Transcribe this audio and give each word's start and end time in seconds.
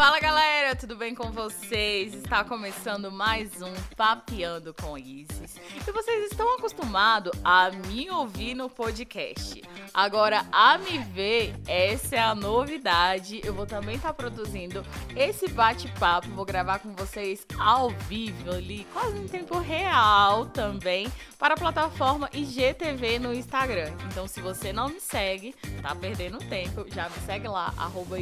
Fala 0.00 0.18
galera, 0.18 0.74
tudo 0.74 0.96
bem 0.96 1.14
com 1.14 1.30
vocês? 1.30 2.14
Está 2.14 2.42
começando 2.42 3.12
mais 3.12 3.60
um 3.60 3.70
Papeando 3.94 4.72
com 4.72 4.96
Isis. 4.96 5.56
E 5.86 5.92
vocês 5.92 6.32
estão 6.32 6.56
acostumados 6.56 7.32
a 7.44 7.70
me 7.70 8.08
ouvir 8.08 8.54
no 8.54 8.70
podcast. 8.70 9.62
Agora, 9.92 10.46
a 10.50 10.78
me 10.78 11.00
ver, 11.00 11.54
essa 11.68 12.16
é 12.16 12.18
a 12.18 12.34
novidade. 12.34 13.42
Eu 13.44 13.52
vou 13.52 13.66
também 13.66 13.96
estar 13.96 14.08
tá 14.08 14.14
produzindo 14.14 14.82
esse 15.14 15.46
bate-papo. 15.48 16.30
Vou 16.30 16.46
gravar 16.46 16.78
com 16.78 16.94
vocês 16.94 17.46
ao 17.58 17.90
vivo 17.90 18.52
ali, 18.52 18.86
quase 18.94 19.18
em 19.18 19.28
tempo 19.28 19.58
real 19.58 20.46
também, 20.46 21.12
para 21.38 21.52
a 21.52 21.58
plataforma 21.58 22.30
IGTV 22.32 23.18
no 23.18 23.34
Instagram. 23.34 23.92
Então, 24.10 24.26
se 24.26 24.40
você 24.40 24.72
não 24.72 24.88
me 24.88 24.98
segue, 24.98 25.54
tá 25.82 25.94
perdendo 25.94 26.38
tempo, 26.38 26.86
já 26.90 27.06
me 27.10 27.18
segue 27.26 27.48
lá, 27.48 27.74
arroba 27.76 28.18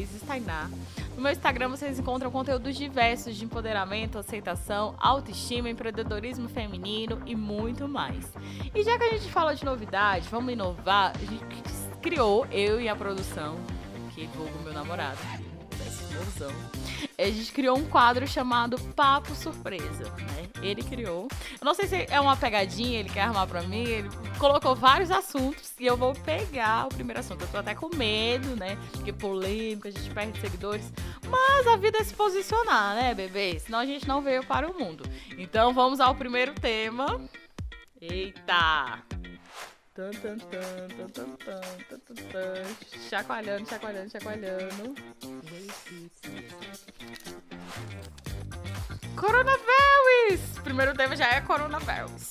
No 1.19 1.25
meu 1.25 1.33
Instagram 1.33 1.71
vocês 1.71 1.99
encontram 1.99 2.31
conteúdos 2.31 2.77
diversos 2.77 3.35
de 3.35 3.45
empoderamento, 3.45 4.21
aceitação, 4.21 4.95
autoestima, 5.01 5.69
empreendedorismo 5.69 6.49
feminino 6.49 7.21
e 7.27 7.35
muito 7.35 7.89
mais. 7.89 8.33
E 8.73 8.85
já 8.85 8.97
que 8.97 9.03
a 9.03 9.11
gente 9.11 9.29
fala 9.29 9.53
de 9.53 9.65
novidade, 9.65 10.29
vamos 10.31 10.53
inovar, 10.53 11.13
a 11.17 11.19
gente 11.19 11.45
criou, 12.01 12.47
eu 12.53 12.81
e 12.81 12.89
a 12.89 12.95
produção, 12.95 13.57
que 14.15 14.27
vulgo 14.29 14.63
meu 14.63 14.73
namorado, 14.73 15.19
mozão, 16.15 16.53
a 17.29 17.33
gente 17.33 17.53
criou 17.53 17.77
um 17.79 17.85
quadro 17.85 18.27
chamado 18.27 18.79
Papo 18.97 19.35
Surpresa, 19.35 20.05
né? 20.05 20.49
Ele 20.63 20.83
criou. 20.83 21.29
Eu 21.61 21.65
não 21.65 21.75
sei 21.75 21.87
se 21.87 22.07
é 22.09 22.21
uma 22.21 22.37
pegadinha, 22.37 22.99
ele 22.99 23.09
quer 23.09 23.23
armar 23.23 23.47
pra 23.47 23.63
mim, 23.63 23.85
ele 23.85 24.09
colocou 24.39 24.75
vários 24.75 25.11
assuntos 25.11 25.73
e 25.79 25.87
eu 25.87 25.97
vou 25.97 26.15
pegar 26.15 26.87
o 26.87 26.89
primeiro 26.89 27.21
assunto. 27.21 27.43
Eu 27.43 27.49
tô 27.49 27.59
até 27.59 27.75
com 27.75 27.95
medo, 27.95 28.57
né? 28.57 28.79
Porque 28.93 29.13
polêmico, 29.13 29.89
a 29.89 29.91
gente 29.91 30.11
perde 30.11 30.41
seguidores. 30.41 30.91
Mas 31.29 31.67
a 31.67 31.77
vida 31.77 31.99
é 31.99 32.05
se 32.05 32.15
posicionar, 32.15 32.95
né, 32.95 33.15
bebê? 33.15 33.59
Senão 33.61 33.79
a 33.79 33.87
gente 33.87 34.09
não 34.09 34.23
veio 34.23 34.45
para 34.45 34.69
o 34.69 34.79
mundo. 34.79 35.05
Então 35.37 35.75
vamos 35.75 36.01
ao 36.01 36.15
primeiro 36.15 36.55
tema. 36.55 37.21
Eita! 38.01 39.18
Tan, 39.99 40.13
tan, 40.13 40.39
tan, 40.39 40.55
chacoalhando, 43.11 43.69
chacoalhando, 43.69 44.11
chacoalhando. 44.13 44.95
Coronavírus! 49.17 50.59
Primeiro 50.63 50.95
tema 50.95 51.17
já 51.17 51.27
é 51.31 51.41
coronavírus. 51.41 52.31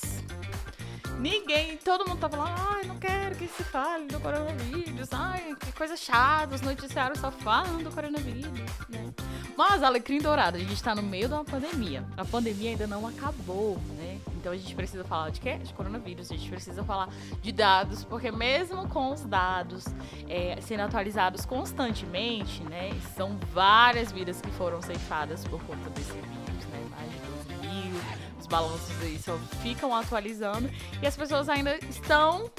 Ninguém, 1.18 1.76
todo 1.76 2.08
mundo 2.08 2.18
tá 2.18 2.30
falando, 2.30 2.54
ai, 2.56 2.84
não 2.84 2.98
quero 2.98 3.36
que 3.36 3.46
se 3.46 3.62
fale 3.64 4.06
do 4.06 4.18
coronavírus, 4.18 5.10
ai, 5.12 5.54
que 5.60 5.70
coisa 5.72 5.94
chata, 5.94 6.54
os 6.54 6.62
noticiários 6.62 7.20
só 7.20 7.30
falam 7.30 7.82
do 7.82 7.90
coronavírus, 7.90 8.50
né? 8.88 9.12
Mas, 9.58 9.82
Alecrim 9.82 10.20
Dourado, 10.20 10.56
a 10.56 10.60
gente 10.60 10.82
tá 10.82 10.94
no 10.94 11.02
meio 11.02 11.28
de 11.28 11.34
uma 11.34 11.44
pandemia. 11.44 12.02
A 12.16 12.24
pandemia 12.24 12.70
ainda 12.70 12.86
não 12.86 13.06
acabou, 13.06 13.76
né? 13.98 14.18
Então 14.48 14.56
a 14.56 14.60
gente 14.62 14.74
precisa 14.74 15.04
falar 15.04 15.28
de 15.28 15.40
quê? 15.42 15.58
De 15.58 15.74
coronavírus. 15.74 16.32
A 16.32 16.34
gente 16.34 16.48
precisa 16.48 16.82
falar 16.82 17.10
de 17.42 17.52
dados, 17.52 18.02
porque 18.02 18.32
mesmo 18.32 18.88
com 18.88 19.12
os 19.12 19.20
dados 19.20 19.84
é, 20.26 20.58
sendo 20.62 20.80
atualizados 20.80 21.44
constantemente, 21.44 22.62
né? 22.62 22.98
São 23.14 23.36
várias 23.52 24.10
vidas 24.10 24.40
que 24.40 24.50
foram 24.52 24.80
ceifadas 24.80 25.44
por 25.44 25.62
conta 25.64 25.90
desse 25.90 26.12
vírus, 26.12 26.64
né? 26.72 26.82
Mais 26.90 27.10
de 27.10 27.18
12 27.18 27.66
mil. 27.66 28.00
Os 28.40 28.46
balanços 28.46 29.02
aí 29.02 29.18
só 29.18 29.36
ficam 29.60 29.94
atualizando 29.94 30.70
e 31.02 31.06
as 31.06 31.14
pessoas 31.14 31.50
ainda 31.50 31.76
estão 31.84 32.50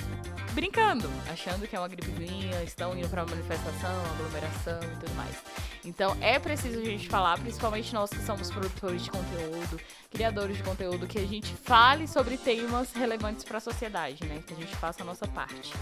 brincando, 0.53 1.09
achando 1.31 1.67
que 1.67 1.75
é 1.75 1.79
uma 1.79 1.87
gripezinha, 1.87 2.61
estão 2.63 2.95
indo 2.95 3.09
para 3.09 3.23
uma 3.23 3.31
manifestação, 3.31 3.95
aglomeração 4.13 4.79
e 4.83 4.95
tudo 4.97 5.15
mais. 5.15 5.35
Então 5.83 6.15
é 6.21 6.37
preciso 6.37 6.79
a 6.79 6.83
gente 6.83 7.07
falar, 7.07 7.39
principalmente 7.39 7.93
nós 7.93 8.09
que 8.09 8.21
somos 8.25 8.51
produtores 8.51 9.03
de 9.03 9.11
conteúdo, 9.11 9.79
criadores 10.11 10.57
de 10.57 10.63
conteúdo, 10.63 11.07
que 11.07 11.19
a 11.19 11.25
gente 11.25 11.53
fale 11.55 12.07
sobre 12.07 12.37
temas 12.37 12.91
relevantes 12.93 13.43
para 13.43 13.57
a 13.57 13.61
sociedade, 13.61 14.25
né? 14.25 14.43
Que 14.45 14.53
a 14.53 14.57
gente 14.57 14.75
faça 14.75 15.03
a 15.03 15.05
nossa 15.05 15.27
parte. 15.27 15.73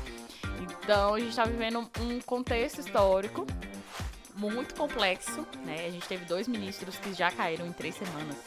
Então 0.62 1.16
a 1.16 1.20
gente 1.20 1.30
está 1.30 1.46
vivendo 1.46 1.80
um 2.00 2.20
contexto 2.22 2.80
histórico 2.80 3.46
muito 4.36 4.76
complexo, 4.76 5.46
né? 5.66 5.86
A 5.88 5.92
gente 5.92 6.08
teve 6.08 6.26
dois 6.26 6.48
ministros 6.48 6.98
que 6.98 7.14
já 7.14 7.32
caíram 7.32 7.66
em 7.66 7.74
três 7.74 7.96
semanas. 7.96 8.38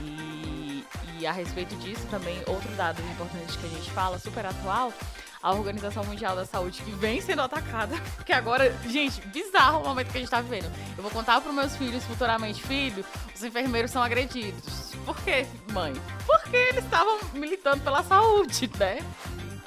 E, 0.00 0.84
e 1.20 1.26
a 1.26 1.32
respeito 1.32 1.76
disso 1.76 2.06
também, 2.10 2.38
outro 2.48 2.70
dado 2.72 3.00
importante 3.02 3.56
que 3.56 3.66
a 3.66 3.68
gente 3.68 3.90
fala, 3.92 4.18
super 4.18 4.44
atual, 4.44 4.92
a 5.42 5.52
Organização 5.52 6.04
Mundial 6.04 6.36
da 6.36 6.44
Saúde, 6.44 6.82
que 6.82 6.90
vem 6.92 7.20
sendo 7.20 7.42
atacada. 7.42 7.96
Que 8.24 8.32
agora, 8.32 8.72
gente, 8.88 9.20
bizarro 9.28 9.80
o 9.80 9.88
momento 9.88 10.10
que 10.10 10.18
a 10.18 10.20
gente 10.20 10.30
tá 10.30 10.40
vivendo. 10.40 10.70
Eu 10.96 11.02
vou 11.02 11.10
contar 11.10 11.40
pros 11.40 11.54
meus 11.54 11.76
filhos 11.76 12.04
futuramente, 12.04 12.62
filho, 12.62 13.04
os 13.34 13.42
enfermeiros 13.42 13.90
são 13.90 14.02
agredidos. 14.02 14.92
Por 15.04 15.16
quê, 15.22 15.46
mãe? 15.72 15.92
Porque 16.24 16.56
eles 16.56 16.84
estavam 16.84 17.18
militando 17.34 17.82
pela 17.82 18.02
saúde, 18.04 18.70
né? 18.78 18.98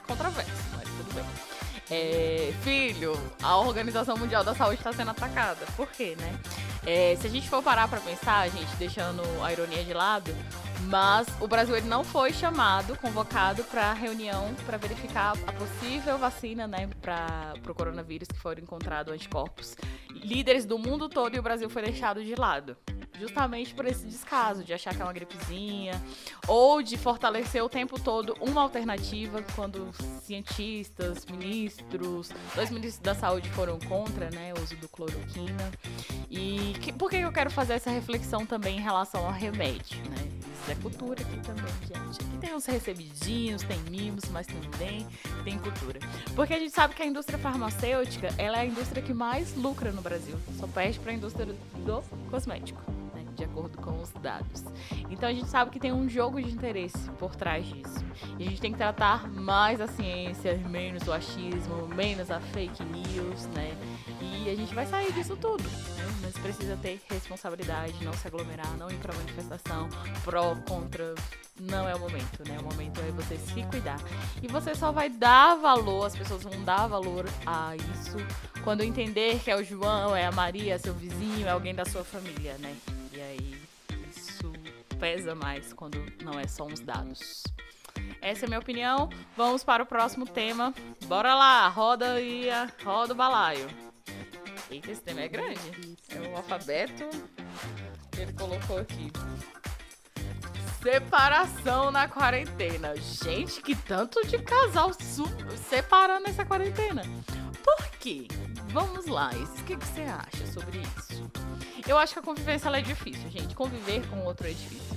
Controverso. 0.08 0.65
É, 1.90 2.52
filho, 2.62 3.14
a 3.44 3.58
Organização 3.58 4.18
Mundial 4.18 4.44
da 4.44 4.56
Saúde 4.56 4.78
está 4.78 4.92
sendo 4.92 5.12
atacada. 5.12 5.66
Por 5.76 5.88
quê, 5.88 6.16
né? 6.20 6.40
É, 6.86 7.16
se 7.20 7.28
a 7.28 7.30
gente 7.30 7.50
for 7.50 7.64
parar 7.64 7.88
para 7.88 8.00
pensar, 8.00 8.50
gente, 8.50 8.76
deixando 8.78 9.22
a 9.44 9.52
ironia 9.52 9.84
de 9.84 9.94
lado, 9.94 10.32
mas 10.88 11.28
o 11.40 11.48
Brasil 11.48 11.76
ele 11.76 11.88
não 11.88 12.04
foi 12.04 12.32
chamado, 12.32 12.96
convocado 12.98 13.64
para 13.64 13.92
reunião 13.94 14.54
para 14.66 14.78
verificar 14.78 15.34
a 15.48 15.54
possível 15.54 16.18
vacina, 16.18 16.68
né, 16.68 16.88
para 17.02 17.54
o 17.68 17.74
coronavírus 17.74 18.28
que 18.28 18.38
foram 18.38 18.62
encontrados 18.62 19.12
anticorpos. 19.12 19.76
Líderes 20.12 20.66
do 20.66 20.78
mundo 20.78 21.10
todo 21.10 21.36
e 21.36 21.40
o 21.40 21.44
Brasil 21.44 21.70
foi 21.70 21.82
deixado 21.82 22.24
de 22.24 22.36
lado 22.36 22.78
justamente 23.20 23.74
por 23.74 23.86
esse 23.86 24.06
descaso 24.06 24.64
de 24.64 24.74
achar 24.74 24.94
que 24.94 25.02
é 25.02 25.06
uma 25.06 25.14
gripezinha 25.14 26.02
ou 26.48 26.82
de 26.82 26.98
fortalecer 26.98 27.64
o 27.64 27.70
tempo 27.70 28.00
todo 28.00 28.36
uma 28.40 28.62
alternativa 28.62 29.44
quando 29.56 29.90
cientistas, 30.22 31.26
ministros, 31.26 32.30
dois 32.56 32.70
ministros 32.70 33.02
da 33.02 33.16
saúde 33.16 33.50
foram 33.52 33.80
contra, 33.80 34.30
né, 34.32 34.54
o 34.58 34.62
uso 34.62 34.76
do 34.78 34.88
cloroquina. 34.88 35.72
E 36.30 36.76
que, 36.82 36.92
por 36.92 37.10
que 37.10 37.18
eu 37.18 37.32
quero 37.32 37.50
fazer 37.52 37.74
essa 37.74 37.90
reflexão 37.90 38.46
também 38.46 38.78
em 38.78 38.82
relação 38.82 39.26
ao 39.26 39.32
remédio, 39.32 39.98
né? 40.10 40.36
É 40.68 40.76
cultura 40.76 41.22
aqui 41.22 41.40
também, 41.42 41.74
gente. 41.82 42.22
Aqui 42.22 42.38
tem 42.40 42.56
uns 42.56 42.66
recebidinhos, 42.66 43.62
tem 43.64 43.78
mimos, 43.90 44.26
mas 44.32 44.48
também 44.48 45.06
tem 45.44 45.60
cultura. 45.60 46.00
Porque 46.36 46.54
a 46.54 46.60
gente 46.60 46.74
sabe 46.74 46.96
que 46.96 47.04
a 47.04 47.06
indústria 47.06 47.38
farmacêutica, 47.38 48.30
ela 48.38 48.58
é 48.58 48.62
a 48.62 48.66
indústria 48.66 49.02
que 49.02 49.14
mais 49.14 49.56
lucra 49.56 49.92
no 49.92 50.02
Brasil. 50.02 50.36
Só 50.60 50.66
perde 50.68 51.00
para 51.00 51.12
a 51.12 51.16
indústria 51.16 51.46
do 51.46 52.04
cosmético 52.32 52.82
acordo 53.56 53.78
com 53.78 54.02
os 54.02 54.10
dados. 54.22 54.66
Então 55.10 55.30
a 55.30 55.34
gente 55.34 55.48
sabe 55.48 55.72
que 55.72 55.80
tem 55.80 55.94
um 55.94 56.10
jogo 56.10 56.42
de 56.42 56.52
interesse 56.52 57.10
por 57.12 57.36
trás 57.36 57.66
disso. 57.66 58.04
E 58.38 58.46
a 58.46 58.50
gente 58.50 58.60
tem 58.60 58.72
que 58.72 58.78
tratar 58.78 59.30
mais 59.30 59.80
a 59.80 59.88
ciência, 59.88 60.58
menos 60.70 61.08
o 61.08 61.14
achismo, 61.14 61.88
menos 61.88 62.30
a 62.30 62.40
fake 62.40 62.84
news, 62.84 63.48
né? 63.48 63.76
E 64.22 64.50
a 64.50 64.56
gente 64.56 64.76
vai 64.76 64.86
sair 64.86 65.12
disso 65.14 65.38
tudo. 65.38 65.64
Né? 65.64 66.20
Mas 66.22 66.38
precisa 66.38 66.76
ter 66.78 67.02
responsabilidade, 67.10 68.04
não 68.04 68.14
se 68.14 68.28
aglomerar, 68.28 68.76
não 68.78 68.92
ir 68.92 68.98
para 68.98 69.16
manifestação, 69.16 69.88
pró, 70.24 70.56
contra. 70.68 71.16
Não 71.58 71.88
é 71.88 71.96
o 71.96 72.00
momento, 72.00 72.44
né? 72.46 72.58
O 72.60 72.64
momento 72.64 73.00
é 73.00 73.12
você 73.12 73.38
se 73.38 73.64
cuidar. 73.64 73.98
E 74.44 74.48
você 74.48 74.76
só 74.76 74.92
vai 74.92 75.10
dar 75.10 75.56
valor, 75.56 76.06
as 76.06 76.16
pessoas 76.16 76.44
vão 76.44 76.62
dar 76.66 76.88
valor 76.88 77.26
a 77.46 77.74
isso 77.78 78.18
quando 78.62 78.84
entender 78.84 79.40
que 79.40 79.50
é 79.50 79.56
o 79.56 79.64
João, 79.64 80.16
é 80.16 80.26
a 80.26 80.32
Maria, 80.32 80.78
seu 80.78 80.94
vizinho, 80.94 81.48
é 81.48 81.52
alguém 81.52 81.74
da 81.74 81.86
sua 81.86 82.04
família, 82.04 82.58
né? 82.58 82.76
Aí 83.26 83.62
isso 84.16 84.52
pesa 85.00 85.36
mais 85.36 85.74
quando 85.74 85.98
não 86.24 86.40
é 86.40 86.48
só 86.48 86.66
uns 86.66 86.80
dados. 86.80 87.44
Essa 88.22 88.46
é 88.46 88.48
a 88.48 88.50
minha 88.50 88.60
opinião. 88.60 89.10
Vamos 89.36 89.64
para 89.64 89.84
o 89.84 89.86
próximo 89.86 90.26
tema. 90.26 90.74
Bora 91.06 91.34
lá, 91.36 91.68
roda 91.68 92.20
e 92.22 92.50
a, 92.50 92.70
roda 92.84 93.14
o 93.14 93.16
balaio. 93.16 93.68
Eita, 94.70 94.92
esse 94.92 95.02
tema 95.02 95.22
é 95.22 95.28
grande. 95.28 95.98
É 96.10 96.20
o 96.28 96.36
alfabeto 96.36 97.04
que 98.12 98.22
ele 98.22 98.34
colocou 98.34 98.80
aqui. 98.80 99.12
Separação 100.82 101.92
na 101.92 102.08
quarentena. 102.08 102.96
Gente, 102.96 103.62
que 103.62 103.76
tanto 103.76 104.26
de 104.28 104.38
casal 104.40 104.92
separando 105.70 106.28
essa 106.28 106.46
quarentena. 106.46 107.04
Por 107.66 107.88
quê? 108.00 108.28
Vamos 108.68 109.08
lá, 109.08 109.32
o 109.34 109.64
que, 109.64 109.76
que 109.76 109.86
você 109.86 110.02
acha 110.02 110.46
sobre 110.54 110.80
isso? 110.80 111.30
Eu 111.88 111.98
acho 111.98 112.14
que 112.14 112.20
a 112.20 112.22
convivência 112.22 112.70
é 112.70 112.82
difícil, 112.82 113.30
gente. 113.30 113.56
Conviver 113.56 114.08
com 114.08 114.24
outro 114.26 114.48
é 114.48 114.52
difícil. 114.52 114.96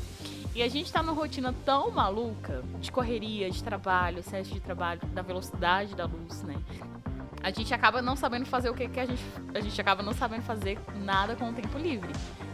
E 0.54 0.62
a 0.62 0.68
gente 0.68 0.92
tá 0.92 1.02
numa 1.02 1.12
rotina 1.12 1.54
tão 1.64 1.90
maluca 1.90 2.62
de 2.80 2.92
correria, 2.92 3.50
de 3.50 3.62
trabalho, 3.62 4.18
excesso 4.18 4.52
de 4.52 4.60
trabalho, 4.60 5.00
da 5.08 5.22
velocidade 5.22 5.94
da 5.94 6.04
luz, 6.04 6.42
né? 6.42 6.56
a 7.42 7.50
gente 7.50 7.72
acaba 7.72 8.02
não 8.02 8.16
sabendo 8.16 8.46
fazer 8.46 8.68
o 8.68 8.74
que, 8.74 8.88
que 8.88 9.00
a 9.00 9.06
gente. 9.06 9.22
A 9.54 9.60
gente 9.60 9.80
acaba 9.80 10.02
não 10.02 10.12
sabendo 10.12 10.42
fazer 10.42 10.78
nada 10.96 11.36
com 11.36 11.50
o 11.50 11.52
tempo 11.52 11.78
livre. 11.78 12.12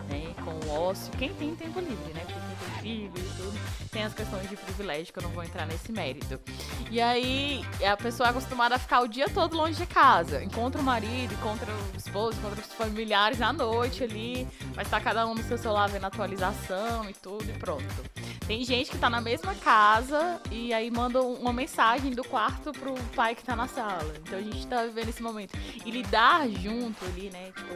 Né? 0.09 0.35
Com 0.45 0.69
o 0.69 0.89
ócio. 0.89 1.13
Quem 1.19 1.33
tem 1.35 1.55
tempo 1.55 1.81
livre, 1.81 2.13
né? 2.13 2.21
Porque 2.21 2.35
tem 2.35 2.83
filho 2.83 3.13
e 3.17 3.37
tudo, 3.37 3.84
tem 3.95 4.03
as 4.03 4.13
questões 4.13 4.51
de 4.51 4.57
privilégio 4.57 5.13
que 5.13 5.19
eu 5.21 5.23
não 5.23 5.31
vou 5.31 5.45
entrar 5.45 5.67
nesse 5.67 5.93
mérito. 5.93 6.41
E 6.91 7.01
aí, 7.01 7.65
a 7.89 7.97
pessoa 7.97 8.27
é 8.27 8.31
acostumada 8.31 8.75
a 8.75 8.79
ficar 8.79 9.01
o 9.01 9.07
dia 9.07 9.29
todo 9.29 9.57
longe 9.57 9.77
de 9.77 9.87
casa. 9.87 10.43
Encontra 10.43 10.81
o 10.81 10.85
marido, 10.85 11.33
encontra 11.33 11.71
o 11.71 11.97
esposo, 11.97 12.37
encontra 12.37 12.61
os 12.61 12.73
familiares 12.73 13.41
à 13.41 13.53
noite 13.53 14.03
ali. 14.03 14.49
Vai 14.75 14.85
estar 14.85 15.01
cada 15.01 15.25
um 15.27 15.35
no 15.35 15.45
seu 15.45 15.57
celular 15.57 15.89
vendo 15.89 16.05
atualização 16.05 17.09
e 17.09 17.15
tudo 17.15 17.49
e 17.49 17.53
pronto. 17.53 17.85
Tem 18.47 18.63
gente 18.63 18.91
que 18.91 18.99
tá 18.99 19.09
na 19.09 19.23
mesma 19.23 19.55
casa 19.55 20.39
e 20.51 20.75
aí 20.75 20.91
manda 20.91 21.23
uma 21.23 21.53
mensagem 21.53 22.11
do 22.11 22.23
quarto 22.23 22.73
pro 22.73 22.95
pai 23.15 23.35
que 23.35 23.43
tá 23.43 23.57
na 23.57 23.67
sala. 23.67 24.13
Então 24.23 24.39
a 24.39 24.43
gente 24.43 24.67
tá 24.67 24.85
vivendo 24.85 25.09
esse 25.09 25.23
momento. 25.23 25.57
E 25.85 25.91
lidar 25.91 26.47
junto 26.49 27.05
ali, 27.07 27.31
né? 27.31 27.53
Tipo, 27.57 27.75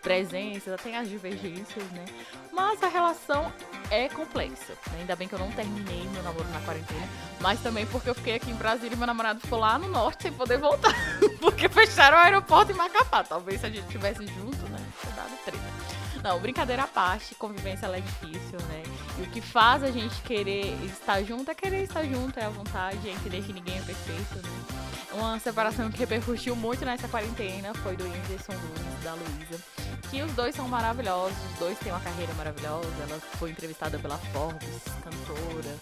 presença, 0.00 0.76
tem 0.76 0.96
as 0.96 1.08
divergências, 1.08 1.90
né? 1.90 2.04
Mas 2.52 2.80
a 2.82 2.88
relação 2.88 3.52
é 3.90 4.08
complexa. 4.08 4.74
Ainda 4.98 5.16
bem 5.16 5.26
que 5.26 5.34
eu 5.34 5.38
não 5.38 5.50
terminei 5.54 6.08
meu 6.12 6.22
namoro 6.22 6.48
na 6.50 6.60
quarentena. 6.60 7.08
Mas 7.40 7.60
também 7.60 7.86
porque 7.86 8.08
eu 8.08 8.14
fiquei 8.14 8.34
aqui 8.36 8.50
em 8.50 8.54
Brasília 8.54 8.94
e 8.94 8.96
meu 8.96 9.06
namorado 9.06 9.40
ficou 9.40 9.58
lá 9.58 9.78
no 9.78 9.88
norte 9.88 10.24
sem 10.24 10.32
poder 10.32 10.58
voltar. 10.58 10.94
porque 11.40 11.68
fecharam 11.68 12.16
o 12.16 12.20
aeroporto 12.20 12.72
em 12.72 12.74
Macapá. 12.74 13.22
Talvez 13.22 13.60
se 13.60 13.66
a 13.66 13.70
gente 13.70 13.84
estivesse 13.84 14.26
junto, 14.26 14.68
né? 14.68 14.78
Tinha 15.00 15.14
dado 15.14 15.44
treta. 15.44 15.94
Não, 16.24 16.40
brincadeira 16.40 16.84
à 16.84 16.86
parte, 16.86 17.34
convivência 17.34 17.84
ela 17.84 17.98
é 17.98 18.00
difícil, 18.00 18.58
né? 18.68 18.82
E 19.18 19.22
o 19.22 19.26
que 19.26 19.42
faz 19.42 19.82
a 19.82 19.90
gente 19.90 20.22
querer 20.22 20.74
estar 20.82 21.22
junto 21.22 21.50
é 21.50 21.54
querer 21.54 21.82
estar 21.82 22.02
junto, 22.02 22.40
é 22.40 22.46
a 22.46 22.48
vontade, 22.48 23.06
é 23.06 23.12
entender 23.12 23.42
que 23.42 23.52
ninguém 23.52 23.76
é 23.76 23.82
perfeito, 23.82 24.36
né? 24.36 24.84
Uma 25.12 25.38
separação 25.38 25.90
que 25.90 25.98
repercutiu 25.98 26.56
muito 26.56 26.82
nessa 26.82 27.06
quarentena 27.08 27.74
foi 27.74 27.94
do 27.94 28.04
Whindersson 28.04 28.52
Nunes 28.52 29.04
da 29.04 29.12
Luísa. 29.12 29.83
Que 30.14 30.22
os 30.22 30.32
dois 30.34 30.54
são 30.54 30.68
maravilhosos, 30.68 31.36
os 31.50 31.58
dois 31.58 31.76
têm 31.80 31.90
uma 31.90 32.00
carreira 32.00 32.32
maravilhosa. 32.34 32.86
Ela 33.02 33.18
foi 33.18 33.50
entrevistada 33.50 33.98
pela 33.98 34.16
Forbes, 34.16 34.84
cantora 35.02 35.76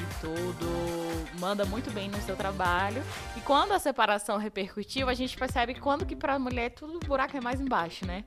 e 0.00 0.20
tudo. 0.20 1.38
Manda 1.38 1.64
muito 1.64 1.88
bem 1.92 2.08
no 2.08 2.20
seu 2.22 2.34
trabalho. 2.34 3.00
E 3.36 3.40
quando 3.42 3.70
a 3.70 3.78
separação 3.78 4.38
repercutiu, 4.38 5.08
a 5.08 5.14
gente 5.14 5.38
percebe 5.38 5.76
quando 5.76 6.04
que 6.04 6.16
pra 6.16 6.36
mulher 6.36 6.70
tudo 6.70 6.96
o 6.96 7.06
buraco 7.06 7.36
é 7.36 7.40
mais 7.40 7.60
embaixo, 7.60 8.04
né? 8.04 8.24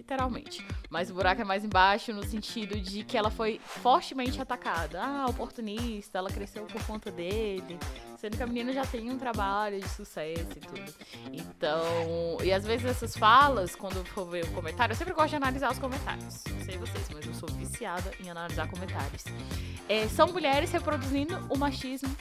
Literalmente. 0.00 0.66
Mas 0.88 1.10
o 1.10 1.14
buraco 1.14 1.40
é 1.40 1.44
mais 1.44 1.64
embaixo 1.64 2.12
no 2.12 2.24
sentido 2.24 2.80
de 2.80 3.04
que 3.04 3.16
ela 3.16 3.30
foi 3.30 3.60
fortemente 3.64 4.40
atacada. 4.40 5.00
Ah, 5.02 5.26
oportunista, 5.28 6.18
ela 6.18 6.30
cresceu 6.30 6.64
por 6.64 6.82
conta 6.84 7.10
dele. 7.10 7.78
Sendo 8.16 8.36
que 8.36 8.42
a 8.42 8.46
menina 8.46 8.72
já 8.72 8.84
tem 8.84 9.10
um 9.10 9.18
trabalho 9.18 9.78
de 9.78 9.88
sucesso 9.88 10.52
e 10.56 10.60
tudo. 10.60 10.94
Então, 11.32 12.38
e 12.42 12.52
às 12.52 12.64
vezes 12.64 12.86
essas 12.86 13.16
falas, 13.16 13.76
quando 13.76 14.04
for 14.06 14.26
ver 14.26 14.44
o 14.44 14.52
comentário, 14.52 14.92
eu 14.92 14.96
sempre 14.96 15.14
gosto 15.14 15.30
de 15.30 15.36
analisar 15.36 15.70
os 15.70 15.78
comentários. 15.78 16.44
Não 16.50 16.64
sei 16.64 16.76
vocês, 16.78 17.08
mas 17.12 17.26
eu 17.26 17.34
sou 17.34 17.48
viciada 17.50 18.10
em 18.20 18.30
analisar 18.30 18.68
comentários. 18.68 19.24
É, 19.88 20.08
são 20.08 20.28
mulheres 20.28 20.72
reproduzindo 20.72 21.38
o 21.50 21.58
machismo 21.58 22.14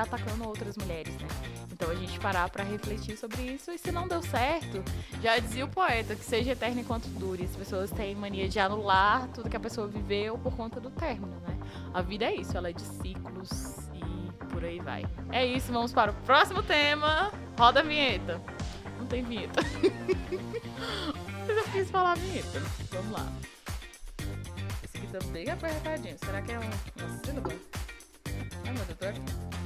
atacando 0.00 0.46
outras 0.46 0.76
mulheres, 0.76 1.14
né? 1.14 1.28
Então 1.70 1.90
a 1.90 1.94
gente 1.94 2.18
parar 2.20 2.48
para 2.48 2.62
refletir 2.64 3.16
sobre 3.16 3.42
isso 3.42 3.70
e 3.70 3.78
se 3.78 3.90
não 3.90 4.06
deu 4.06 4.22
certo, 4.22 4.82
já 5.22 5.38
dizia 5.38 5.64
o 5.64 5.68
poeta 5.68 6.14
que 6.14 6.24
seja 6.24 6.52
eterno 6.52 6.80
enquanto 6.80 7.06
dure. 7.18 7.44
As 7.44 7.56
pessoas 7.56 7.90
têm 7.90 8.14
mania 8.14 8.48
de 8.48 8.58
anular 8.60 9.28
tudo 9.28 9.50
que 9.50 9.56
a 9.56 9.60
pessoa 9.60 9.86
viveu 9.86 10.38
por 10.38 10.54
conta 10.54 10.80
do 10.80 10.90
término, 10.90 11.34
né? 11.40 11.58
A 11.92 12.00
vida 12.00 12.24
é 12.24 12.34
isso, 12.36 12.56
ela 12.56 12.70
é 12.70 12.72
de 12.72 12.82
ciclos 12.82 13.76
e 13.94 14.44
por 14.46 14.64
aí 14.64 14.78
vai. 14.78 15.04
É 15.30 15.44
isso, 15.44 15.72
vamos 15.72 15.92
para 15.92 16.12
o 16.12 16.14
próximo 16.14 16.62
tema. 16.62 17.32
Roda 17.58 17.80
a 17.80 17.82
vinheta. 17.82 18.40
Não 18.98 19.06
tem 19.06 19.22
vinheta. 19.22 19.60
Mas 21.46 21.56
eu 21.56 21.64
quis 21.72 21.90
falar 21.90 22.12
a 22.12 22.14
vinheta. 22.14 22.62
Vamos 22.90 23.12
lá. 23.12 23.32
Esse 24.84 24.98
aqui 24.98 25.06
tá 25.08 25.18
bem 25.32 25.50
apertadinho. 25.50 26.16
Será 26.18 26.40
que 26.40 26.52
é 26.52 26.58
um, 26.58 26.62
uma 26.62 27.31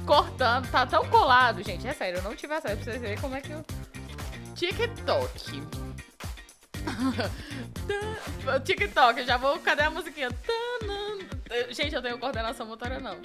cortando, 0.07 0.71
tá 0.71 0.85
tão 0.85 1.05
colado, 1.09 1.61
gente. 1.61 1.85
É 1.85 1.93
sério, 1.93 2.19
eu 2.19 2.23
não 2.23 2.33
tive 2.33 2.53
acesso 2.53 2.77
pra 2.77 2.83
vocês 2.85 3.01
verem 3.01 3.17
como 3.17 3.35
é 3.35 3.41
que 3.41 3.53
o 3.53 3.65
TikTok. 4.55 5.61
TikTok, 8.63 9.19
eu 9.19 9.25
já 9.25 9.35
vou. 9.35 9.59
Cadê 9.59 9.83
a 9.83 9.89
musiquinha? 9.89 10.29
Gente, 11.69 11.93
eu 11.93 12.01
tenho 12.01 12.17
coordenação 12.17 12.65
motora, 12.65 12.99
não. 12.99 13.19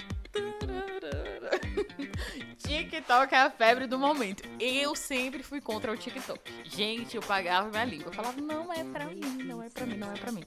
TikTok 2.58 3.34
é 3.34 3.42
a 3.42 3.50
febre 3.50 3.86
do 3.86 3.98
momento. 3.98 4.42
Eu 4.58 4.94
sempre 4.94 5.42
fui 5.42 5.60
contra 5.60 5.92
o 5.92 5.96
TikTok. 5.96 6.40
Gente, 6.64 7.16
eu 7.16 7.22
pagava 7.22 7.68
minha 7.68 7.84
língua. 7.84 8.06
Eu 8.06 8.12
falava, 8.12 8.40
não 8.40 8.72
é 8.72 8.84
pra 8.84 9.06
mim, 9.06 9.20
não 9.44 9.62
é 9.62 9.68
pra 9.68 9.84
mim, 9.84 9.96
não 9.96 10.12
é 10.12 10.16
pra 10.16 10.32
mim. 10.32 10.44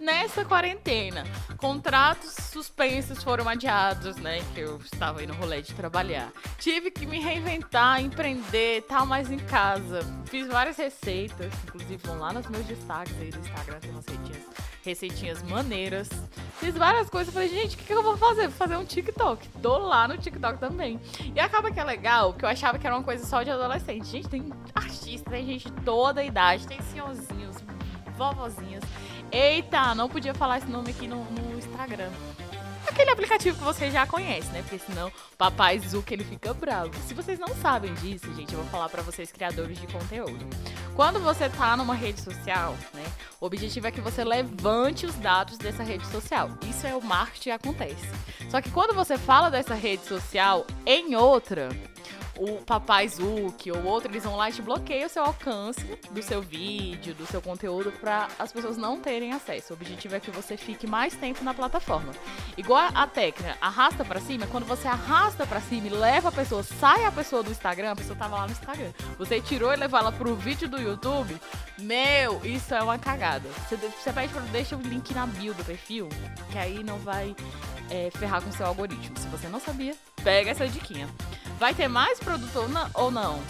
Nessa 0.00 0.44
quarentena, 0.44 1.24
contratos 1.56 2.34
suspensos 2.52 3.22
foram 3.22 3.48
adiados, 3.48 4.16
né? 4.16 4.44
Que 4.54 4.60
eu 4.60 4.78
estava 4.78 5.20
aí 5.20 5.26
no 5.26 5.34
rolê 5.34 5.62
de 5.62 5.74
trabalhar. 5.74 6.32
Tive 6.58 6.90
que 6.90 7.06
me 7.06 7.20
reinventar, 7.20 8.00
empreender, 8.00 8.82
tal, 8.82 9.06
mais 9.06 9.30
em 9.30 9.38
casa. 9.38 10.00
Fiz 10.26 10.46
várias 10.48 10.76
receitas, 10.76 11.52
inclusive 11.64 11.96
vão 11.98 12.18
lá 12.18 12.32
nos 12.32 12.46
meus 12.48 12.66
destaques 12.66 13.14
aí 13.20 13.30
do 13.30 13.38
Instagram, 13.38 13.78
tem 13.80 13.90
umas 13.90 14.04
receitinhas, 14.06 14.42
receitinhas 14.88 15.42
maneiras. 15.42 16.08
Fiz 16.58 16.74
várias 16.74 17.08
coisas. 17.10 17.32
Falei, 17.32 17.48
gente, 17.48 17.76
o 17.76 17.78
que, 17.78 17.84
que 17.84 17.92
eu 17.92 18.02
vou 18.02 18.16
fazer? 18.16 18.48
Vou 18.48 18.56
fazer 18.56 18.76
um 18.76 18.84
TikTok. 18.84 19.48
Tô 19.62 19.78
lá 19.78 20.08
no 20.08 20.16
TikTok 20.16 20.58
também. 20.58 20.98
E 21.34 21.38
acaba 21.38 21.70
que 21.70 21.78
é 21.78 21.84
legal, 21.84 22.32
que 22.32 22.44
eu 22.44 22.48
achava 22.48 22.78
que 22.78 22.86
era 22.86 22.96
uma 22.96 23.04
coisa 23.04 23.24
só 23.24 23.42
de 23.42 23.50
adolescente. 23.50 24.06
Gente, 24.06 24.28
tem 24.28 24.50
artista, 24.74 25.30
tem 25.30 25.46
gente 25.46 25.70
de 25.70 25.82
toda 25.82 26.20
a 26.20 26.24
idade, 26.24 26.66
tem 26.66 26.80
senhorzinhos, 26.80 27.56
vovozinhas. 28.16 28.82
Eita, 29.30 29.94
não 29.94 30.08
podia 30.08 30.32
falar 30.32 30.58
esse 30.58 30.68
nome 30.68 30.90
aqui 30.90 31.06
no, 31.06 31.22
no 31.24 31.58
Instagram 31.58 32.10
aquele 32.88 33.10
aplicativo 33.10 33.58
que 33.58 33.64
você 33.64 33.90
já 33.90 34.06
conhece, 34.06 34.48
né? 34.48 34.62
Porque 34.62 34.78
senão 34.78 35.10
papai 35.36 35.78
Zuka 35.78 36.14
ele 36.14 36.24
fica 36.24 36.52
bravo. 36.52 36.90
Se 37.06 37.14
vocês 37.14 37.38
não 37.38 37.48
sabem 37.56 37.94
disso, 37.94 38.32
gente, 38.34 38.52
eu 38.52 38.60
vou 38.60 38.68
falar 38.70 38.88
para 38.88 39.02
vocês 39.02 39.30
criadores 39.30 39.78
de 39.78 39.86
conteúdo. 39.86 40.44
Quando 40.94 41.20
você 41.20 41.48
tá 41.48 41.76
numa 41.76 41.94
rede 41.94 42.20
social, 42.20 42.76
né? 42.92 43.04
O 43.40 43.46
objetivo 43.46 43.86
é 43.86 43.90
que 43.90 44.00
você 44.00 44.24
levante 44.24 45.06
os 45.06 45.14
dados 45.16 45.58
dessa 45.58 45.82
rede 45.82 46.06
social. 46.08 46.50
Isso 46.68 46.86
é 46.86 46.94
o 46.94 47.02
marketing 47.02 47.50
acontece. 47.50 48.08
Só 48.50 48.60
que 48.60 48.70
quando 48.70 48.94
você 48.94 49.16
fala 49.16 49.50
dessa 49.50 49.74
rede 49.74 50.04
social 50.04 50.66
em 50.84 51.14
outra, 51.14 51.68
o 52.38 52.62
Papai 52.64 53.08
Zuki 53.08 53.70
ou 53.70 53.84
outro, 53.84 54.10
eles 54.10 54.24
vão 54.24 54.36
lá 54.36 54.48
e 54.48 54.52
te 54.52 54.62
bloqueiam 54.62 55.06
o 55.06 55.10
seu 55.10 55.24
alcance 55.24 55.84
do 56.10 56.22
seu 56.22 56.40
vídeo, 56.40 57.14
do 57.14 57.26
seu 57.26 57.42
conteúdo, 57.42 57.92
para 57.92 58.28
as 58.38 58.52
pessoas 58.52 58.76
não 58.76 59.00
terem 59.00 59.32
acesso. 59.32 59.72
O 59.72 59.76
objetivo 59.76 60.14
é 60.14 60.20
que 60.20 60.30
você 60.30 60.56
fique 60.56 60.86
mais 60.86 61.14
tempo 61.14 61.42
na 61.44 61.52
plataforma. 61.52 62.12
Igual 62.56 62.90
a 62.94 63.06
técnica, 63.06 63.56
arrasta 63.60 64.04
para 64.04 64.20
cima, 64.20 64.46
quando 64.46 64.64
você 64.64 64.86
arrasta 64.86 65.46
para 65.46 65.60
cima 65.60 65.88
e 65.88 65.90
leva 65.90 66.28
a 66.28 66.32
pessoa, 66.32 66.62
sai 66.62 67.04
a 67.04 67.12
pessoa 67.12 67.42
do 67.42 67.50
Instagram, 67.50 67.92
a 67.92 67.96
pessoa 67.96 68.16
tava 68.16 68.36
lá 68.36 68.46
no 68.46 68.52
Instagram. 68.52 68.92
Você 69.18 69.40
tirou 69.40 69.72
e 69.72 69.76
levou 69.76 69.98
ela 69.98 70.12
pro 70.12 70.34
vídeo 70.36 70.68
do 70.68 70.80
YouTube, 70.80 71.36
meu, 71.78 72.40
isso 72.44 72.74
é 72.74 72.82
uma 72.82 72.98
cagada. 72.98 73.48
Você, 73.68 74.12
pede 74.12 74.32
pra 74.32 74.42
deixa 74.42 74.76
o 74.76 74.80
link 74.80 75.12
na 75.12 75.26
bio 75.26 75.54
do 75.54 75.64
perfil, 75.64 76.08
que 76.50 76.58
aí 76.58 76.82
não 76.82 76.98
vai 76.98 77.34
é, 77.90 78.10
ferrar 78.10 78.42
com 78.42 78.50
o 78.50 78.52
seu 78.52 78.66
algoritmo. 78.66 79.16
Se 79.18 79.26
você 79.28 79.48
não 79.48 79.60
sabia, 79.60 79.94
pega 80.22 80.50
essa 80.50 80.66
diquinha. 80.68 81.08
Vai 81.58 81.74
ter 81.74 81.88
mais 81.88 82.20
produtor 82.20 82.68
ou 82.94 83.10
não? 83.10 83.42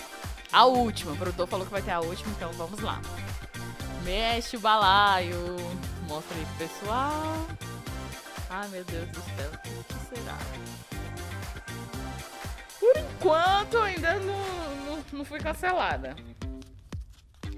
A 0.51 0.65
última. 0.65 1.13
O 1.13 1.17
produtor 1.17 1.47
falou 1.47 1.67
que 1.67 1.73
vai 1.73 1.83
ter 1.83 1.91
a 1.91 2.01
última, 2.01 2.33
então 2.33 2.51
vamos 2.53 2.81
lá. 2.81 3.01
Mexe 4.03 4.57
o 4.57 4.61
balaio. 4.61 5.37
Mostra 6.09 6.37
aí 6.37 6.47
pro 6.47 6.67
pessoal. 6.67 7.47
Ai, 8.49 8.69
meu 8.69 8.83
Deus 8.85 9.09
do 9.11 9.21
céu. 9.21 9.51
O 9.79 9.85
que 9.85 10.17
será? 10.17 10.39
Por 12.81 12.97
enquanto, 12.97 13.77
ainda 13.77 14.15
não, 14.15 14.77
não, 14.87 15.05
não 15.13 15.25
fui 15.25 15.39
cancelada. 15.39 16.17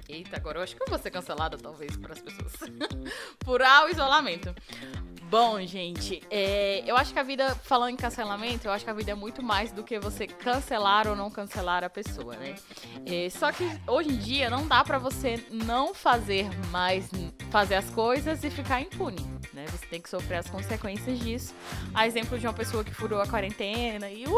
Eita, 0.09 0.37
agora 0.37 0.59
eu 0.59 0.63
acho 0.65 0.75
que 0.75 0.83
eu 0.83 0.87
vou 0.89 0.99
ser 0.99 1.13
cancelada, 1.13 1.57
talvez, 1.57 1.97
para 1.97 2.15
as 2.15 2.21
pessoas. 2.21 2.71
Furar 3.45 3.85
o 3.85 3.89
isolamento. 3.89 4.53
Bom, 5.31 5.65
gente, 5.65 6.21
é, 6.29 6.83
eu 6.85 6.97
acho 6.97 7.13
que 7.13 7.19
a 7.21 7.23
vida, 7.23 7.55
falando 7.55 7.91
em 7.91 7.97
cancelamento, 7.97 8.67
eu 8.67 8.73
acho 8.73 8.85
que 8.85 8.91
a 8.91 8.93
vida 8.93 9.13
é 9.13 9.15
muito 9.15 9.45
mais 9.45 9.71
do 9.71 9.85
que 9.85 9.97
você 10.01 10.27
cancelar 10.27 11.07
ou 11.07 11.15
não 11.15 11.31
cancelar 11.31 11.85
a 11.85 11.89
pessoa, 11.89 12.35
né? 12.35 12.57
É, 13.07 13.31
só 13.31 13.53
que 13.53 13.65
hoje 13.87 14.09
em 14.09 14.17
dia 14.17 14.51
não 14.51 14.67
dá 14.67 14.83
para 14.83 14.99
você 14.99 15.41
não 15.49 15.95
fazer 15.95 16.51
mais, 16.73 17.09
fazer 17.49 17.77
as 17.77 17.89
coisas 17.91 18.43
e 18.43 18.51
ficar 18.51 18.81
impune, 18.81 19.25
né? 19.53 19.67
Você 19.69 19.87
tem 19.87 20.01
que 20.01 20.11
sofrer 20.11 20.39
as 20.39 20.51
consequências 20.51 21.21
disso. 21.21 21.55
A 21.95 22.09
exemplo 22.09 22.37
de 22.37 22.49
uma 22.49 22.53
pessoa 22.53 22.83
que 22.83 22.93
furou 22.93 23.21
a 23.21 23.27
quarentena 23.29 24.11
e 24.11 24.27
uh, 24.27 24.33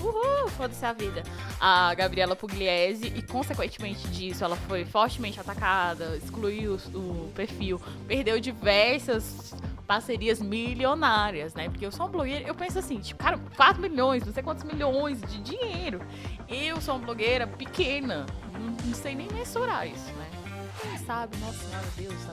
uhul, 0.00 0.48
foda-se 0.56 0.86
a 0.86 0.94
vida. 0.94 1.22
A 1.60 1.94
Gabriela 1.94 2.34
Pugliese 2.34 3.12
e 3.14 3.20
consequentemente 3.20 4.08
disso 4.08 4.42
ela 4.44 4.56
foi 4.56 4.82
fortemente 4.82 5.38
atacada, 5.38 6.16
excluiu 6.16 6.78
o 6.94 7.30
perfil, 7.34 7.78
perdeu 8.08 8.40
diversas 8.40 9.52
parcerias 9.90 10.40
milionárias, 10.40 11.52
né? 11.52 11.68
Porque 11.68 11.84
eu 11.84 11.90
sou 11.90 12.06
uma 12.06 12.12
blogueira, 12.12 12.46
eu 12.46 12.54
penso 12.54 12.78
assim, 12.78 13.00
tipo, 13.00 13.20
cara, 13.20 13.36
4 13.56 13.82
milhões, 13.82 14.24
não 14.24 14.32
sei 14.32 14.40
quantos 14.40 14.62
milhões 14.62 15.20
de 15.20 15.42
dinheiro. 15.42 16.00
Eu 16.48 16.80
sou 16.80 16.94
uma 16.94 17.04
blogueira 17.06 17.44
pequena, 17.44 18.24
não, 18.52 18.86
não 18.86 18.94
sei 18.94 19.16
nem 19.16 19.26
mensurar 19.32 19.88
isso, 19.88 20.12
né? 20.12 20.30
Quem 20.80 20.96
sabe, 20.98 21.36
nossa 21.38 21.58
senhora, 21.58 21.86
Deus, 21.96 22.28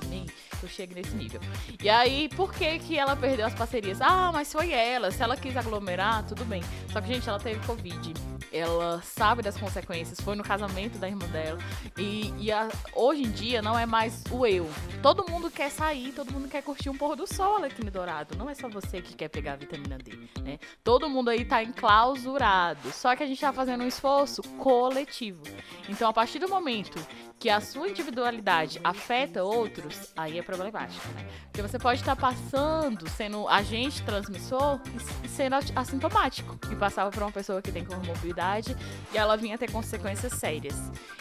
também 0.58 0.64
eu 0.64 0.70
chego 0.70 0.94
nesse 0.96 1.16
nível. 1.16 1.40
E 1.82 1.90
aí, 1.90 2.30
por 2.30 2.54
que 2.54 2.80
que 2.80 2.98
ela 2.98 3.16
perdeu 3.16 3.46
as 3.46 3.54
parcerias? 3.54 4.02
Ah, 4.02 4.32
mas 4.34 4.52
foi 4.52 4.72
ela. 4.72 5.12
Se 5.12 5.22
ela 5.22 5.38
quis 5.38 5.56
aglomerar, 5.56 6.26
tudo 6.26 6.44
bem. 6.46 6.64
Só 6.92 7.00
que, 7.00 7.08
gente, 7.08 7.28
ela 7.30 7.40
teve 7.40 7.66
Covid. 7.66 8.14
Ela 8.52 9.02
sabe 9.02 9.42
das 9.42 9.58
consequências. 9.58 10.20
Foi 10.20 10.36
no 10.36 10.44
casamento 10.44 10.98
da 10.98 11.08
irmã 11.08 11.28
dela. 11.28 11.60
E, 11.98 12.34
e 12.38 12.52
a, 12.52 12.70
hoje 12.96 13.24
em 13.24 13.32
dia 13.32 13.62
não 13.62 13.78
é 13.78 13.86
mais 13.86 14.24
o 14.32 14.46
eu. 14.46 14.70
Todo 15.02 15.30
mundo 15.30 15.52
quer 15.52 15.70
sair, 15.70 16.12
todo 16.14 16.32
mundo 16.32 16.48
quer 16.48 16.64
curtir 16.64 16.90
um 16.90 16.98
pôr 16.98 17.16
do 17.16 17.28
sol 17.28 17.64
aqui 17.64 17.84
no 17.84 17.92
Dourado. 17.92 18.38
Não 18.38 18.50
é 18.50 18.56
só 18.56 18.68
você 18.68 19.02
que 19.02 19.16
quer 19.16 19.28
pegar 19.28 19.54
a 19.54 19.56
vitamina 19.58 19.98
D, 19.98 20.18
né? 20.42 20.60
Todo 20.84 21.10
mundo 21.10 21.30
aí 21.30 21.46
tá 21.46 21.64
enclausurado. 21.64 22.92
Só 22.92 23.16
que 23.16 23.24
a 23.24 23.28
gente 23.28 23.40
tá 23.40 23.52
fazendo 23.52 23.84
um 23.84 23.88
esforço 23.88 24.42
coletivo. 24.58 25.44
Então, 25.90 26.10
a 26.10 26.14
partir 26.14 26.40
do 26.40 26.50
momento 26.50 27.00
que 27.40 27.50
a 27.50 27.62
sua 27.62 27.90
individualidade 27.90 28.80
afeta 28.84 29.44
outros, 29.44 30.12
aí 30.16 30.40
é 30.40 30.42
problemático, 30.48 31.06
né? 31.10 31.28
Porque 31.44 31.62
você 31.62 31.78
pode 31.78 32.00
estar 32.00 32.16
passando, 32.16 33.08
sendo 33.10 33.48
agente 33.50 34.02
transmissor 34.04 34.80
e 35.22 35.28
sendo 35.28 35.56
assintomático. 35.76 36.58
E 36.72 36.76
passava 36.76 37.12
por 37.12 37.22
uma 37.22 37.32
pessoa 37.32 37.62
que 37.62 37.72
tem 37.72 37.84
comorbidade 37.84 38.76
e 39.14 39.18
ela 39.18 39.36
vinha 39.36 39.58
ter 39.58 39.70
consequências 39.70 40.34
sérias. 40.34 40.76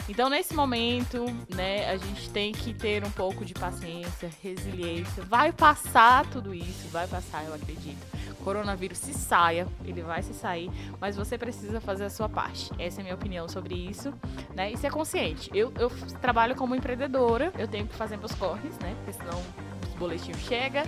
Então, 0.09 0.30
nesse 0.30 0.54
momento, 0.54 1.25
né, 1.52 1.90
a 1.90 1.97
gente 1.97 2.30
tem 2.30 2.52
que 2.52 2.73
ter 2.73 3.04
um 3.04 3.11
pouco 3.11 3.45
de 3.45 3.52
paciência, 3.52 4.30
resiliência. 4.40 5.25
Vai 5.25 5.52
passar 5.52 6.25
tudo 6.26 6.54
isso, 6.54 6.88
vai 6.88 7.09
passar, 7.09 7.45
eu 7.45 7.54
acredito 7.54 8.16
coronavírus 8.47 8.99
se 8.99 9.12
saia, 9.12 9.66
ele 9.85 10.02
vai 10.02 10.23
se 10.23 10.33
sair, 10.33 10.71
mas 11.00 11.16
você 11.16 11.37
precisa 11.37 11.80
fazer 11.80 12.04
a 12.04 12.11
sua 12.11 12.28
parte. 12.28 12.71
Essa 12.78 13.00
é 13.00 13.02
a 13.02 13.02
minha 13.02 13.14
opinião 13.16 13.49
sobre 13.49 13.75
isso, 13.75 14.14
né? 14.54 14.71
E 14.71 14.76
ser 14.76 14.92
consciente. 14.92 15.50
Eu, 15.52 15.73
eu 15.76 15.90
trabalho 16.21 16.54
como 16.54 16.73
empreendedora, 16.76 17.52
eu 17.59 17.66
tenho 17.66 17.88
que 17.88 17.97
fazer 17.97 18.16
meus 18.16 18.33
corres, 18.37 18.78
né? 18.78 18.95
Porque 18.99 19.15
senão 19.16 19.42
os 19.87 19.94
boletins 19.94 20.38
chegam. 20.38 20.85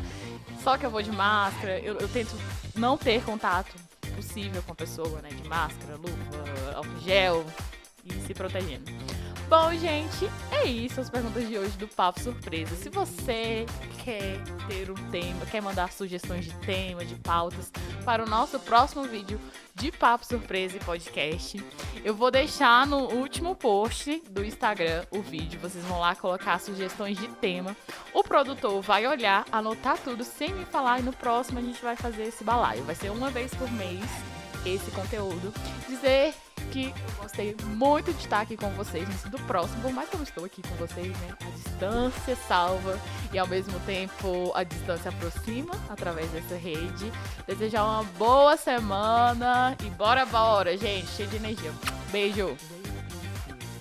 Só 0.62 0.76
que 0.76 0.84
eu 0.84 0.90
vou 0.90 1.02
de 1.02 1.10
máscara, 1.12 1.78
eu, 1.80 1.96
eu 1.98 2.08
tento 2.08 2.34
não 2.74 2.98
ter 2.98 3.22
contato 3.22 3.74
possível 4.14 4.62
com 4.62 4.72
a 4.72 4.74
pessoa, 4.74 5.22
né? 5.22 5.28
De 5.28 5.48
máscara, 5.48 5.96
luva, 5.96 6.74
álcool 6.74 7.00
gel 7.00 7.46
e 8.04 8.12
se 8.26 8.34
protegendo. 8.34 8.90
Bom, 9.48 9.72
gente, 9.72 10.30
é 10.52 10.66
isso 10.66 11.00
as 11.00 11.08
perguntas 11.08 11.48
de 11.48 11.56
hoje 11.56 11.74
do 11.78 11.88
Papo 11.88 12.20
Surpresa. 12.20 12.76
Se 12.76 12.90
você 12.90 13.64
quer 14.04 14.36
ter 14.68 14.90
um 14.90 15.10
tema, 15.10 15.46
quer 15.46 15.62
mandar 15.62 15.90
sugestões 15.90 16.44
de 16.44 16.52
tema, 16.56 17.02
de 17.02 17.14
pautas 17.14 17.72
para 18.04 18.22
o 18.22 18.28
nosso 18.28 18.60
próximo 18.60 19.04
vídeo 19.04 19.40
de 19.74 19.90
Papo 19.90 20.26
Surpresa 20.26 20.76
e 20.76 20.80
podcast, 20.80 21.64
eu 22.04 22.14
vou 22.14 22.30
deixar 22.30 22.86
no 22.86 23.10
último 23.14 23.54
post 23.54 24.22
do 24.28 24.44
Instagram 24.44 25.06
o 25.10 25.22
vídeo. 25.22 25.58
Vocês 25.60 25.82
vão 25.86 25.98
lá 25.98 26.14
colocar 26.14 26.60
sugestões 26.60 27.16
de 27.16 27.28
tema. 27.28 27.74
O 28.12 28.22
produtor 28.22 28.82
vai 28.82 29.06
olhar, 29.06 29.46
anotar 29.50 29.96
tudo 29.96 30.24
sem 30.24 30.52
me 30.52 30.66
falar 30.66 31.00
e 31.00 31.02
no 31.02 31.12
próximo 31.14 31.58
a 31.58 31.62
gente 31.62 31.80
vai 31.82 31.96
fazer 31.96 32.24
esse 32.24 32.44
balaio. 32.44 32.84
Vai 32.84 32.94
ser 32.94 33.10
uma 33.10 33.30
vez 33.30 33.54
por 33.54 33.70
mês 33.72 34.04
esse 34.66 34.90
conteúdo. 34.90 35.54
Dizer 35.88 36.34
que 36.68 36.86
eu 36.86 37.22
gostei 37.22 37.56
muito 37.64 38.12
de 38.12 38.18
estar 38.18 38.40
aqui 38.40 38.56
com 38.56 38.70
vocês 38.70 39.08
nesse 39.08 39.28
do 39.28 39.38
próximo, 39.40 39.82
por 39.82 39.92
mais 39.92 40.08
que 40.08 40.16
eu 40.16 40.22
estou 40.22 40.44
aqui 40.44 40.62
com 40.62 40.74
vocês, 40.76 41.08
né? 41.18 41.34
A 41.40 41.50
distância 41.50 42.36
salva 42.46 42.98
e 43.32 43.38
ao 43.38 43.46
mesmo 43.46 43.78
tempo 43.80 44.52
a 44.54 44.62
distância 44.62 45.10
aproxima 45.10 45.74
através 45.88 46.30
dessa 46.30 46.56
rede. 46.56 47.12
Desejar 47.46 47.84
uma 47.84 48.04
boa 48.18 48.56
semana 48.56 49.76
e 49.84 49.90
bora, 49.90 50.24
bora, 50.26 50.76
gente, 50.76 51.08
cheio 51.08 51.28
de 51.28 51.36
energia. 51.36 51.72
Beijo! 52.10 52.77